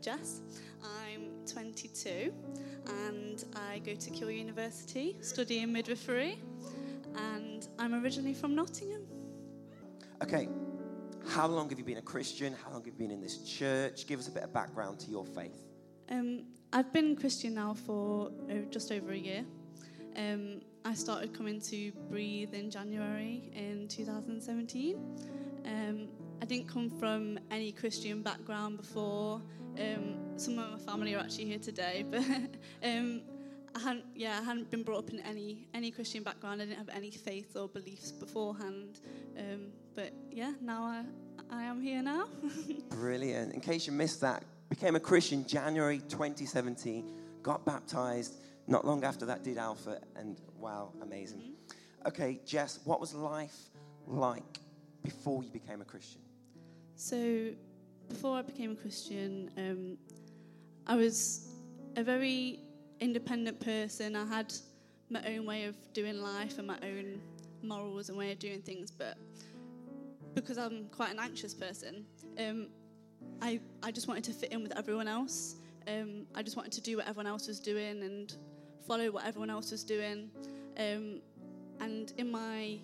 [0.00, 0.40] Jess.
[0.82, 2.32] I'm 22
[2.86, 6.38] and I go to Keele University studying midwifery.
[7.16, 9.02] And I'm originally from Nottingham.
[10.22, 10.48] Okay,
[11.28, 12.54] how long have you been a Christian?
[12.64, 14.06] How long have you been in this church?
[14.06, 15.64] Give us a bit of background to your faith.
[16.10, 19.44] Um, I've been Christian now for uh, just over a year.
[20.16, 24.96] Um, I started coming to Breathe in January in 2017.
[25.64, 26.08] Um,
[26.40, 29.42] I didn't come from any Christian background before.
[30.38, 32.20] Some of my family are actually here today, but
[32.84, 33.22] um,
[33.74, 36.62] I hadn't, yeah, I hadn't been brought up in any any Christian background.
[36.62, 39.00] I didn't have any faith or beliefs beforehand.
[39.36, 41.02] Um, but yeah, now I
[41.50, 42.28] I am here now.
[42.90, 43.52] Brilliant.
[43.52, 47.10] In case you missed that, became a Christian January 2017,
[47.42, 48.36] got baptized.
[48.68, 51.38] Not long after that, did Alpha, and wow, amazing.
[51.38, 52.08] Mm-hmm.
[52.08, 53.56] Okay, Jess, what was life
[54.06, 54.60] like
[55.02, 56.20] before you became a Christian?
[56.94, 57.50] So,
[58.08, 59.77] before I became a Christian, um,
[60.88, 61.48] I was
[61.96, 62.60] a very
[63.00, 64.16] independent person.
[64.16, 64.54] I had
[65.10, 67.20] my own way of doing life and my own
[67.62, 69.18] morals and way of doing things, but
[70.34, 72.06] because I'm quite an anxious person,
[72.38, 72.68] um,
[73.42, 75.56] I, I just wanted to fit in with everyone else.
[75.86, 78.34] Um, I just wanted to do what everyone else was doing and
[78.86, 80.30] follow what everyone else was doing.
[80.78, 81.20] Um,
[81.80, 82.78] and in my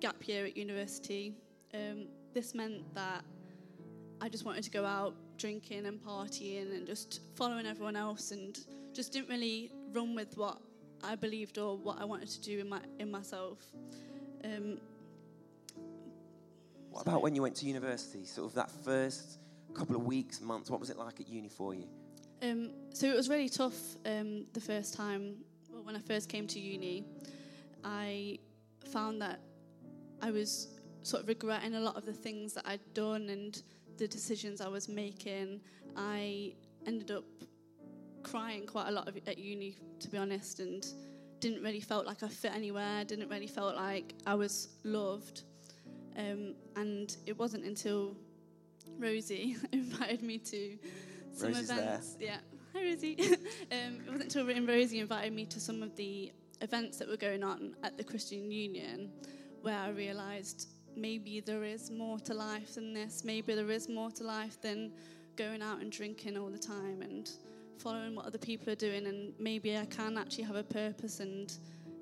[0.00, 1.34] gap year at university,
[1.72, 3.24] um, this meant that
[4.20, 8.58] I just wanted to go out drinking and partying and just following everyone else and
[8.92, 10.58] just didn't really run with what
[11.02, 13.58] I believed or what I wanted to do in my in myself.
[14.44, 14.78] Um,
[16.90, 18.24] What about when you went to university?
[18.24, 19.38] Sort of that first
[19.74, 21.88] couple of weeks, months, what was it like at uni for you?
[22.42, 25.36] Um, so it was really tough um, the first time.
[25.70, 27.04] Well, when I first came to uni,
[27.82, 28.38] I
[28.92, 29.40] found that
[30.22, 30.68] I was
[31.02, 33.60] sort of regretting a lot of the things that I'd done and
[33.96, 35.60] the decisions I was making.
[35.96, 36.54] I
[36.86, 37.24] ended up
[38.22, 40.86] crying quite a lot at uni, to be honest, and
[41.40, 43.04] didn't really felt like I fit anywhere.
[43.04, 45.42] Didn't really felt like I was loved.
[46.16, 48.16] Um, and it wasn't until
[48.98, 50.78] Rosie invited me to
[51.32, 51.78] some Rosie's there.
[51.78, 52.16] events.
[52.20, 52.36] Yeah,
[52.72, 53.16] hi Rosie.
[53.72, 57.42] um, it wasn't until Rosie invited me to some of the events that were going
[57.42, 59.10] on at the Christian Union
[59.62, 63.24] where I realised maybe there is more to life than this.
[63.24, 64.92] Maybe there is more to life than
[65.36, 67.30] going out and drinking all the time and
[67.78, 69.06] following what other people are doing.
[69.06, 71.52] And maybe I can actually have a purpose and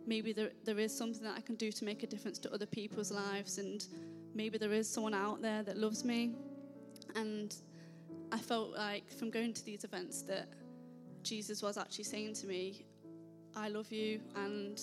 [0.06, 2.66] maybe there, there is something that I can do to make a difference to other
[2.66, 3.58] people's lives.
[3.58, 3.86] And
[4.34, 6.34] maybe there is someone out there that loves me.
[7.14, 7.54] And
[8.30, 10.48] I felt like from going to these events that
[11.22, 12.84] Jesus was actually saying to me,
[13.54, 14.80] I love you and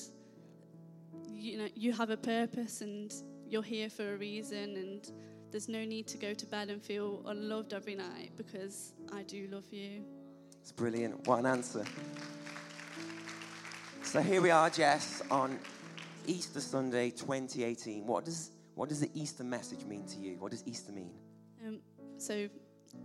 [1.28, 3.14] you know you have a purpose and
[3.50, 5.12] you're here for a reason and
[5.52, 9.48] there's no need to go to bed and feel unloved every night because I do
[9.52, 10.04] love you.
[10.62, 11.28] It's brilliant.
[11.28, 11.84] What an answer.
[14.04, 15.60] So here we are, Jess, on
[16.28, 18.06] Easter Sunday 2018.
[18.06, 20.38] What does, what does the Easter message mean to you?
[20.38, 21.12] What does Easter mean?
[21.66, 21.80] Um,
[22.18, 22.48] so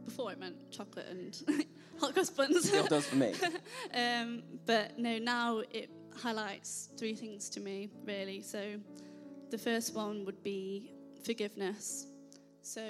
[0.05, 1.67] before it meant chocolate and
[2.01, 2.69] hot cross buns.
[2.69, 3.33] Still does for me.
[3.95, 8.43] um, but no, now it highlights three things to me, really.
[8.43, 8.79] So
[9.55, 10.91] the first one would be
[11.25, 12.09] forgiveness.
[12.63, 12.83] So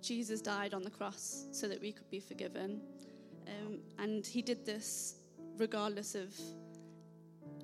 [0.00, 2.80] Jesus died on the cross so that we could be forgiven.
[3.48, 5.16] Um, and he did this
[5.56, 6.32] regardless of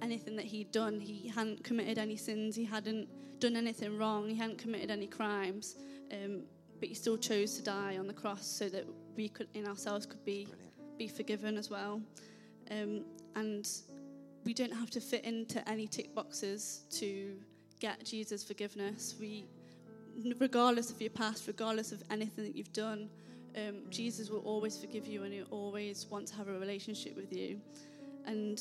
[0.02, 0.98] anything that he'd done.
[0.98, 3.06] He hadn't committed any sins, he hadn't
[3.38, 5.76] done anything wrong, he hadn't committed any crimes.
[6.12, 6.42] Um,
[6.80, 10.04] but he still chose to die on the cross so that we could, in ourselves,
[10.04, 10.98] could be Brilliant.
[10.98, 12.02] be forgiven as well.
[12.72, 13.04] Um,
[13.36, 13.68] and
[14.44, 17.36] we don't have to fit into any tick boxes to
[17.80, 19.14] get Jesus' forgiveness.
[19.20, 19.46] We,
[20.38, 23.08] regardless of your past, regardless of anything that you've done,
[23.56, 27.32] um, Jesus will always forgive you and He'll always want to have a relationship with
[27.32, 27.60] you.
[28.26, 28.60] And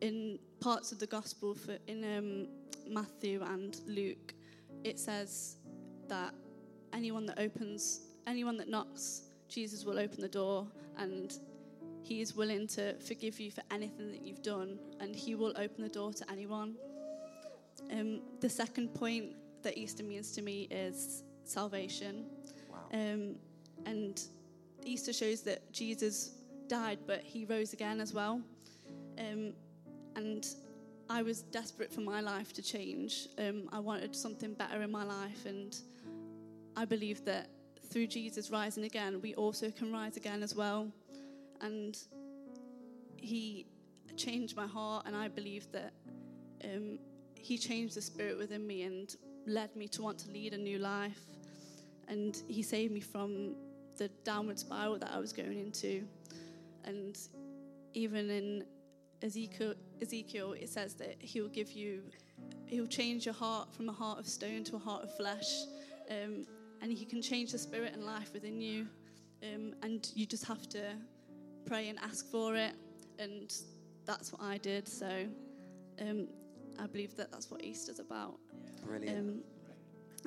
[0.00, 2.48] in parts of the gospel, for in um,
[2.88, 4.34] Matthew and Luke,
[4.84, 5.56] it says
[6.08, 6.32] that
[6.92, 10.66] anyone that opens, anyone that knocks, Jesus will open the door
[10.98, 11.38] and
[12.02, 15.82] he is willing to forgive you for anything that you've done and he will open
[15.82, 16.76] the door to anyone.
[17.90, 22.26] Um, the second point that Easter means to me is salvation.
[22.70, 22.78] Wow.
[22.92, 23.36] Um,
[23.84, 24.20] and
[24.84, 26.32] Easter shows that Jesus
[26.68, 28.40] died, but he rose again as well.
[29.18, 29.52] Um,
[30.14, 30.46] and
[31.08, 33.28] I was desperate for my life to change.
[33.38, 35.76] Um, I wanted something better in my life, and
[36.76, 37.48] I believe that
[37.90, 40.88] through Jesus rising again, we also can rise again as well.
[41.60, 41.96] And
[43.16, 43.66] he
[44.16, 45.92] changed my heart, and I believe that
[46.64, 46.98] um,
[47.38, 49.14] he changed the spirit within me and
[49.46, 51.20] led me to want to lead a new life.
[52.08, 53.54] And he saved me from
[53.96, 56.04] the downward spiral that I was going into.
[56.84, 57.18] And
[57.94, 58.64] even in
[59.22, 62.02] Ezekiel, Ezekiel, it says that he will give you,
[62.66, 65.50] he will change your heart from a heart of stone to a heart of flesh.
[66.10, 66.46] Um,
[66.82, 68.86] and he can change the spirit and life within you.
[69.42, 70.92] Um, and you just have to
[71.64, 72.72] pray and ask for it.
[73.18, 73.52] And
[74.04, 74.86] that's what I did.
[74.86, 75.26] So
[76.00, 76.28] um,
[76.78, 78.38] I believe that that's what Easter's about.
[78.84, 79.44] Brilliant.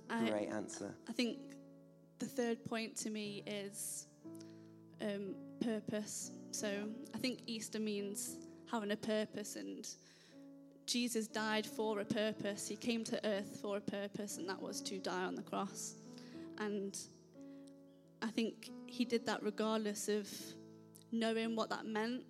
[0.10, 0.94] Um, Great I, answer.
[1.08, 1.38] I think
[2.20, 4.08] the third point to me is
[5.02, 6.32] um, purpose.
[6.52, 6.70] So
[7.14, 8.38] I think Easter means
[8.72, 9.88] having a purpose, and
[10.86, 12.68] Jesus died for a purpose.
[12.68, 15.96] He came to earth for a purpose, and that was to die on the cross.
[16.58, 16.98] And
[18.22, 20.28] I think he did that regardless of
[21.12, 22.24] knowing what that meant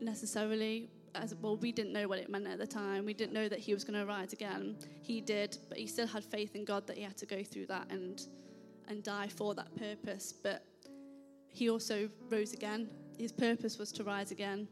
[0.00, 0.88] necessarily.
[1.16, 3.04] As well, we didn't know what it meant at the time.
[3.04, 4.76] We didn't know that he was going to rise again.
[5.02, 7.66] He did, but he still had faith in God that he had to go through
[7.66, 8.26] that and
[8.88, 10.32] and die for that purpose.
[10.32, 10.64] But
[11.48, 12.88] he also rose again.
[13.18, 14.68] His purpose was to rise again.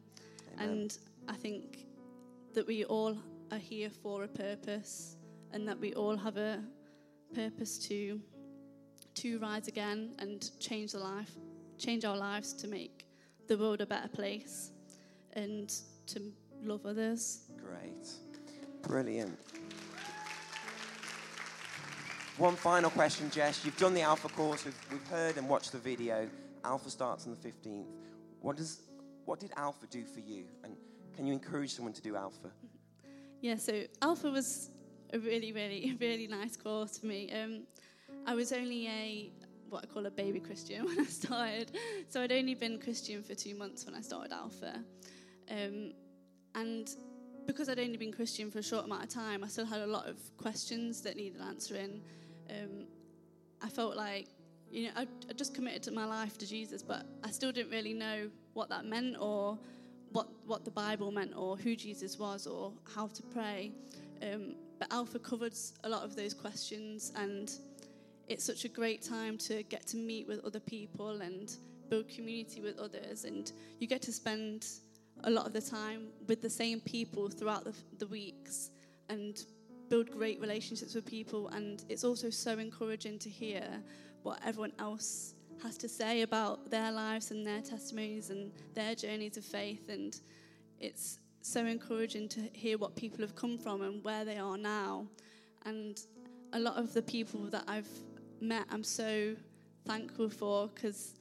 [0.54, 0.68] Amen.
[0.68, 0.98] And
[1.28, 1.86] I think
[2.54, 3.16] that we all
[3.50, 5.16] are here for a purpose
[5.52, 6.62] and that we all have a
[7.34, 8.20] purpose to
[9.14, 11.30] to rise again and change the life
[11.78, 13.06] change our lives to make
[13.48, 14.70] the world a better place
[15.34, 15.74] and
[16.08, 16.20] to
[16.62, 17.40] love others.
[17.56, 18.08] Great.
[18.82, 19.38] Brilliant.
[22.36, 23.64] One final question, Jess.
[23.64, 24.64] You've done the Alpha course.
[24.64, 26.28] We've, we've heard and watched the video.
[26.64, 27.86] Alpha starts on the 15th.
[28.40, 28.82] What, does,
[29.24, 30.44] what did Alpha do for you?
[30.64, 30.76] And
[31.14, 32.50] can you encourage someone to do Alpha?
[33.40, 34.70] Yeah, so Alpha was
[35.12, 37.30] a really, really, really nice course for me.
[37.30, 37.64] Um,
[38.26, 39.32] I was only a
[39.68, 41.72] what I call a baby Christian when I started,
[42.08, 44.82] so I'd only been Christian for two months when I started Alpha,
[45.50, 45.92] um,
[46.54, 46.88] and
[47.46, 49.86] because I'd only been Christian for a short amount of time, I still had a
[49.86, 52.00] lot of questions that needed answering.
[52.50, 52.86] Um,
[53.62, 54.28] I felt like
[54.70, 57.94] you know, I, I just committed my life to Jesus, but I still didn't really
[57.94, 59.56] know what that meant or
[60.10, 63.70] what, what the Bible meant or who Jesus was or how to pray.
[64.20, 65.54] Um, but Alpha covered
[65.84, 67.52] a lot of those questions, and
[68.28, 71.54] it's such a great time to get to meet with other people and
[71.88, 73.24] build community with others.
[73.24, 74.66] And you get to spend
[75.22, 78.70] a lot of the time with the same people throughout the, the weeks
[79.08, 79.44] and
[79.88, 81.48] build great relationships with people.
[81.48, 83.64] And it's also so encouraging to hear
[84.22, 89.36] what everyone else has to say about their lives and their testimonies and their journeys
[89.36, 89.88] of faith.
[89.88, 90.18] And
[90.80, 95.06] it's so encouraging to hear what people have come from and where they are now.
[95.64, 96.00] And
[96.52, 97.88] a lot of the people that I've
[98.40, 99.34] met, I'm so
[99.86, 101.14] thankful for because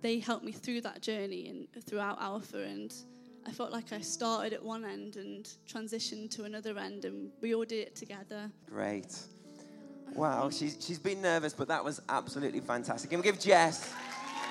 [0.00, 2.62] they helped me through that journey and throughout Alpha.
[2.62, 2.94] And
[3.48, 7.54] I felt like I started at one end and transitioned to another end, and we
[7.54, 8.50] all did it together.
[8.68, 9.16] Great.
[10.14, 13.10] Wow, she's, she's been nervous, but that was absolutely fantastic.
[13.12, 13.94] And we give Jess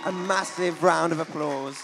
[0.05, 1.79] a massive round of applause.